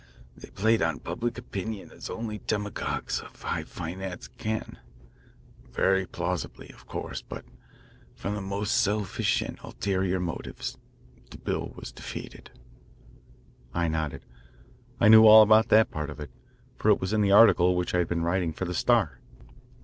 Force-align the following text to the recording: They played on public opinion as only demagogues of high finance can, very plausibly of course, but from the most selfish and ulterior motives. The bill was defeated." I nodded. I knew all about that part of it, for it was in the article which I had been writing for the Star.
They 0.35 0.49
played 0.49 0.81
on 0.81 0.97
public 0.97 1.37
opinion 1.37 1.91
as 1.91 2.09
only 2.09 2.39
demagogues 2.39 3.19
of 3.19 3.39
high 3.39 3.65
finance 3.65 4.27
can, 4.27 4.79
very 5.69 6.07
plausibly 6.07 6.69
of 6.69 6.87
course, 6.87 7.21
but 7.21 7.45
from 8.15 8.33
the 8.33 8.41
most 8.41 8.75
selfish 8.75 9.43
and 9.43 9.59
ulterior 9.61 10.19
motives. 10.19 10.75
The 11.29 11.37
bill 11.37 11.73
was 11.75 11.91
defeated." 11.91 12.49
I 13.75 13.87
nodded. 13.89 14.25
I 14.99 15.07
knew 15.07 15.27
all 15.27 15.43
about 15.43 15.67
that 15.69 15.91
part 15.91 16.09
of 16.09 16.19
it, 16.19 16.31
for 16.79 16.89
it 16.89 16.99
was 16.99 17.13
in 17.13 17.21
the 17.21 17.31
article 17.31 17.75
which 17.75 17.93
I 17.93 17.99
had 17.99 18.07
been 18.07 18.23
writing 18.23 18.53
for 18.53 18.65
the 18.65 18.73
Star. 18.73 19.19